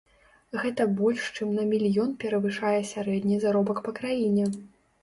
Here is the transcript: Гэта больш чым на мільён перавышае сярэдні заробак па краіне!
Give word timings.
Гэта 0.61 0.87
больш 1.01 1.27
чым 1.35 1.53
на 1.59 1.67
мільён 1.75 2.17
перавышае 2.25 2.75
сярэдні 2.95 3.43
заробак 3.47 3.87
па 3.91 3.97
краіне! 4.03 4.53